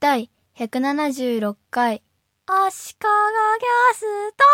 [0.00, 2.04] 第176回。
[2.46, 4.44] 足利ギャスト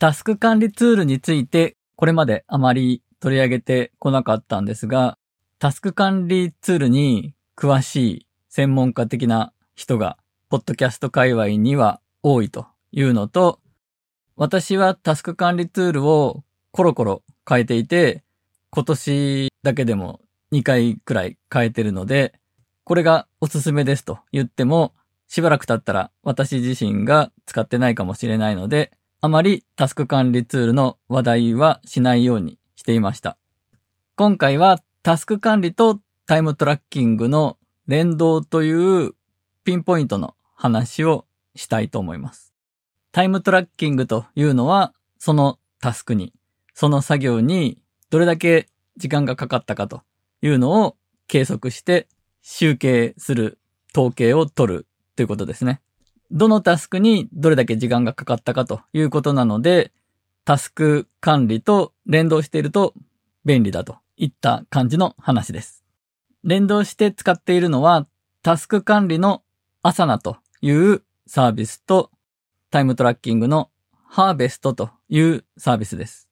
[0.00, 5.16] タスク管理ツールについてこれまであまり取り上げてこなかったんですが、
[5.60, 10.18] タスク管理ツールに詳しい専門家的な人が、
[10.48, 13.60] ポッドキャスト界隈には多いというのと、
[14.34, 18.24] 私はタスク管理ツールをコロコロ変えていて、
[18.70, 22.34] 今年だけでも2回くらい変えてるので、
[22.84, 24.94] これがおすすめですと言っても、
[25.26, 33.38] しばらく経ったら私自身が使ってないかもしれないので、あまりタスク管理ツールの話題はしないようにしていました。
[34.16, 39.14] 今回はタスク管理とタイムトラッキングの連動という
[39.64, 42.52] ピンポイントの話をしたいと思います。
[43.12, 46.34] タイムトラッキングというのは、そのタスクに、
[46.74, 47.78] その作業に
[48.10, 50.02] どれだけ時間がかかったかと
[50.42, 50.96] いうのを
[51.28, 52.08] 計測して
[52.46, 53.58] 集計する
[53.96, 55.80] 統計を取るということですね。
[56.30, 59.92] どのタスクにどれだけ時間がかかったかということなので、
[60.44, 62.92] タスク管理と連動していると
[63.46, 65.84] 便利だといった感じの話です。
[66.44, 68.06] 連動して使っているのは
[68.42, 69.42] タスク管理の
[69.82, 72.10] アサナというサービスと
[72.70, 73.70] タイムトラッキングの
[74.06, 76.28] ハーベストというサービスです。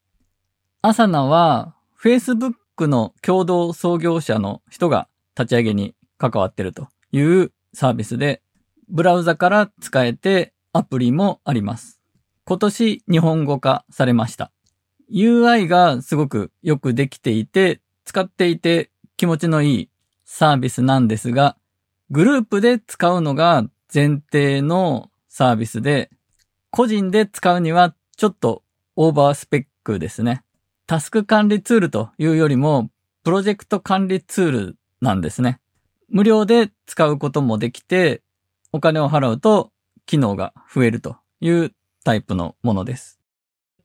[0.82, 5.94] アサナは Facebook の共同創業者の人が立ち上げに
[6.30, 8.42] 関わってるというサービスで、
[8.88, 12.00] ブラウザから使えてアプリもあります。
[12.44, 14.52] 今年日本語化されました。
[15.12, 19.90] UI がすごくよくできていて、使っていて気持ちのいい
[20.24, 21.56] サービスなんですが、
[22.10, 26.10] グループで使うのが前提のサービスで、
[26.70, 28.62] 個人で使うにはちょっと
[28.94, 30.44] オーバースペックですね。
[30.86, 32.90] タスク管理ツールというよりも、
[33.24, 35.58] プロジェクト管理ツールなんですね。
[36.12, 38.22] 無料で使うこともできて、
[38.70, 39.72] お金を払うと
[40.04, 41.72] 機能が増えるという
[42.04, 43.18] タイプのものです。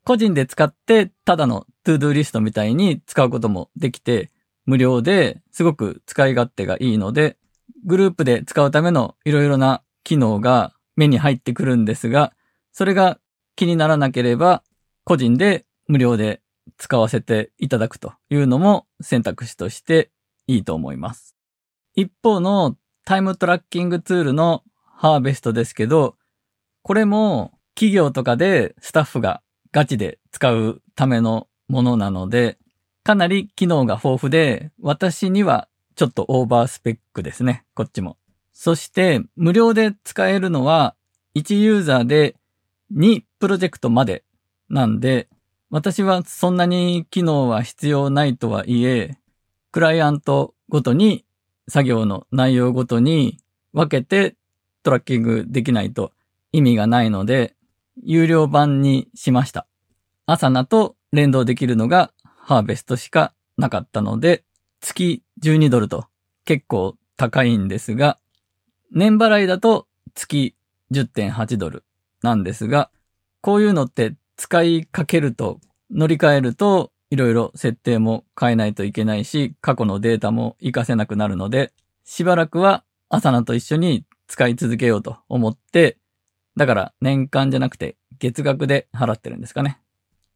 [0.03, 4.29] 個人で使ってただの ToDo リストみたいに使うこともできて、
[4.66, 7.38] 無料ですごく使い勝手がいいので、
[7.85, 12.34] グループで使うためのいろいろな機能が目に入ってくるんですが、
[12.73, 13.19] それが
[13.56, 14.63] 気にならなければ、
[15.06, 16.41] 個人で無料で
[16.78, 20.12] 使わせていただくというのも選択肢として
[20.46, 21.37] いいと思います。
[21.97, 26.16] 一方のタイムトラッキングツールのハーベストですけど、
[26.84, 29.41] これも企業とかでスタッフが
[29.72, 32.59] ガチで使うためのものなので、
[33.03, 38.18] かなり機能が豊富で、私にはちょっとオーバースペックですね、こっちも。
[38.53, 40.96] そして無料で使えるのは
[41.34, 42.35] 1ユーザーで
[42.94, 44.24] 2プロジェクトまで
[44.69, 45.29] なんで、
[45.72, 49.18] 私はそんなに機能は必要ないとはいえ、
[49.72, 51.25] クライアントごとに
[51.67, 53.38] 作業の内容ごとに
[53.73, 54.35] 分けて
[54.83, 56.11] トラッキングできないと
[56.51, 57.55] 意味がないので、
[58.03, 59.67] 有料版にしました。
[60.25, 64.44] アサナと連動できるのがハーベストしかなかったので、
[64.81, 66.05] 月12ドルと
[66.45, 68.17] 結構高いんですが、
[68.91, 70.55] 年払いだと月
[70.91, 71.84] 10.8ドル
[72.22, 72.89] なんですが、
[73.41, 75.59] こういうのって使いかけると
[75.91, 81.73] 乗り換えるといろいろ設定も変えないといけないし、過去のデータも活かせなくなるので、
[82.03, 85.97] しばらくはアサナと一緒に使い続けようと思って、
[86.57, 89.79] だから年間じゃなくて月額で払ってるんですかね。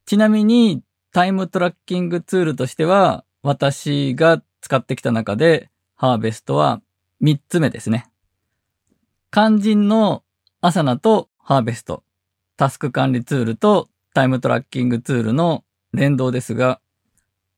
[0.05, 6.81] ちなみにタイムトラッキングツールとしては、私が使ってきた中でハーベストは
[7.21, 8.09] 3つ目ですね。
[9.31, 10.23] 肝心の
[10.61, 12.03] アサナとハーベスト、
[12.55, 15.63] タスク管理ツールとタイムトラッキングツールの
[15.94, 16.79] 連動ですが、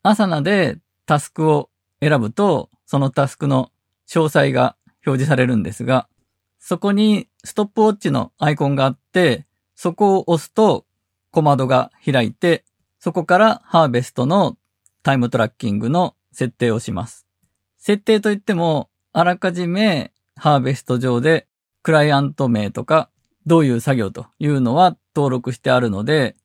[0.02, 1.70] アサナでタスクを
[2.02, 3.72] 選ぶと、そのタスクの
[4.08, 6.08] 詳細が表示されるんですが、
[6.60, 9.46] そこにストップウォッチのアイコンがあって、
[9.76, 10.86] そこを押すと
[11.32, 12.64] 小窓が開いて、
[13.00, 14.58] そこからハーベストの
[15.02, 17.28] タイムトラッキングの設定をします。
[17.78, 21.48] 設定といっても、あらかじめハーベスト上で
[21.82, 23.10] クライアント名とか
[23.46, 26.36] どういう作業というのは登録してあるので、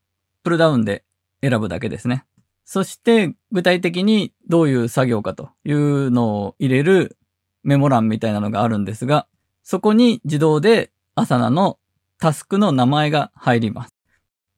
[0.43, 1.05] プルダウンで
[1.43, 2.25] 選ぶだけですね。
[2.65, 7.17] そして具体的にどういう作業かというのを入れる
[7.63, 9.27] メモ欄みたいなのがあるんですが、
[9.63, 11.79] そこに自動でアサナの
[12.19, 13.95] タスクの名前が入ります。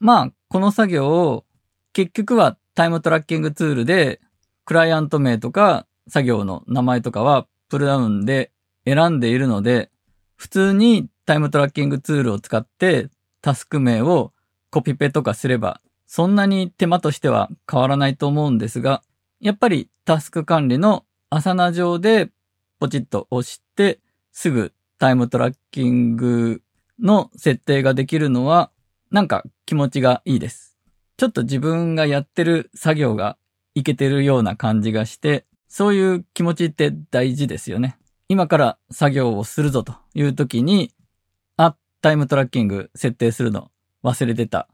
[0.01, 1.45] まあ、この作業を
[1.93, 4.21] 結局はタイムトラッキングツールで
[4.65, 8.51] クライアント名とか作業の名前とかはプルダウンで
[8.85, 9.91] 選んでいるので、
[10.37, 13.09] 普通にタイムトラッキングツールを使って
[13.43, 14.33] タスク名を
[14.71, 15.81] コピペとかすれば
[16.13, 19.05] そんなに手間としては変わらないと思うんですが、
[19.39, 22.31] やっぱりタスク管理のアサナ上で
[22.81, 24.01] ポチッと押して
[24.33, 26.63] すぐタイムトラッキング
[27.01, 28.73] の設定ができるのは、
[29.13, 30.77] なんか気持ちがいいです。
[31.17, 33.39] ちょっと自分がやってる作業が
[33.77, 37.97] いけてるような感じがして、そういう気持ちって大事ですよね。
[38.29, 40.93] 今から作業をするぞという時に、
[41.57, 43.71] あ、タイムトラッキング設定するの
[44.03, 44.67] 忘れてた。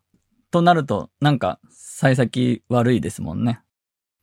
[0.50, 3.60] となると、なんか、幸先悪いですもんね。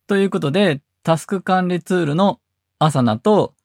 [0.08, 2.40] ということで、タスク管理ツールの
[2.80, 3.56] アサナと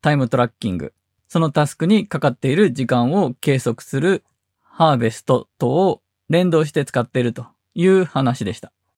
[0.00, 0.92] タイムトラッキング、
[1.28, 4.24] そのタスクにかかっている時間を計測する
[4.60, 8.72] ハーベストとを連動して使っているという話でした。